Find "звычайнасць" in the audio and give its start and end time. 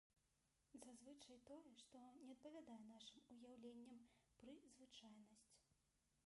4.79-5.47